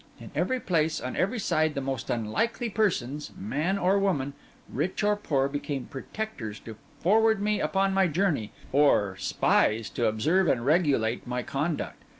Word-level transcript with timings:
In 0.19 0.31
every 0.33 0.59
place, 0.59 0.99
on 0.99 1.15
every 1.15 1.37
side, 1.37 1.75
the 1.75 1.79
most 1.79 2.09
unlikely 2.09 2.71
persons, 2.71 3.29
man 3.37 3.77
or 3.77 3.99
woman, 3.99 4.33
rich 4.67 5.03
or 5.03 5.15
poor, 5.15 5.47
became 5.47 5.85
protectors 5.85 6.59
to 6.61 6.75
forward 7.01 7.39
me 7.39 7.59
upon 7.61 7.93
my 7.93 8.07
journey, 8.07 8.51
or 8.71 9.15
spies 9.17 9.91
to 9.91 10.07
observe 10.07 10.47
and 10.47 10.65
regulate 10.65 11.27
my 11.27 11.43
conduct. 11.43 12.01